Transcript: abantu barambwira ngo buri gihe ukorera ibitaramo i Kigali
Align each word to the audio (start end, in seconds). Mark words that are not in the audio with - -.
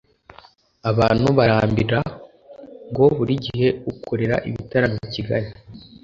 abantu 0.89 1.27
barambwira 1.37 1.99
ngo 2.89 3.05
buri 3.17 3.33
gihe 3.45 3.67
ukorera 3.91 4.35
ibitaramo 4.49 4.99
i 5.07 5.09
Kigali 5.15 5.49